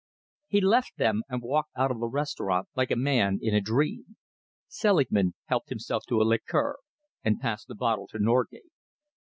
He 0.47 0.61
left 0.61 0.97
them 0.97 1.21
and 1.29 1.43
walked 1.43 1.73
out 1.75 1.91
of 1.91 1.99
the 1.99 2.07
restaurant 2.07 2.67
like 2.75 2.89
a 2.89 2.95
man 2.95 3.37
in 3.39 3.53
a 3.53 3.61
dream. 3.61 4.15
Selingman 4.67 5.35
helped 5.45 5.69
himself 5.69 6.05
to 6.07 6.19
a 6.19 6.23
liqueur 6.23 6.77
and 7.23 7.39
passed 7.39 7.67
the 7.67 7.75
bottle 7.75 8.07
to 8.07 8.17
Norgate. 8.17 8.71